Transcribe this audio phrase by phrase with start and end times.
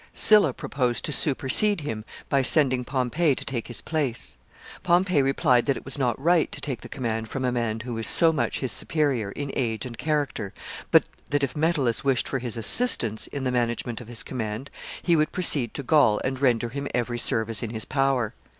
[0.13, 4.39] Sylla proposed to supersede him by sending Pompey to take his place.
[4.81, 7.93] Pompey replied that it was not right to take the command from a man who
[7.93, 10.55] was so much his superior in age and character,
[10.89, 14.71] but that, if Metellus wished for his assistance in the management of his command,
[15.03, 18.33] he would proceed to Gaul and render him every service in his power.